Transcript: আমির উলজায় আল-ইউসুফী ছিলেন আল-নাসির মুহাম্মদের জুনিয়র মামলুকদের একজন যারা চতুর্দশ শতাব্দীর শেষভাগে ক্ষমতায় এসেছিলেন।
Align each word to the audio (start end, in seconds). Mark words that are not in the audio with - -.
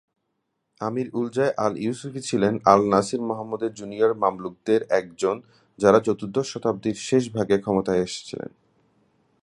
আমির 0.81 1.07
উলজায় 1.13 1.53
আল-ইউসুফী 1.57 2.21
ছিলেন 2.21 2.53
আল-নাসির 2.65 3.21
মুহাম্মদের 3.21 3.71
জুনিয়র 3.73 4.11
মামলুকদের 4.15 4.81
একজন 4.91 5.35
যারা 5.79 5.99
চতুর্দশ 5.99 6.45
শতাব্দীর 6.53 6.97
শেষভাগে 6.99 7.57
ক্ষমতায় 7.59 8.03
এসেছিলেন। 8.03 8.51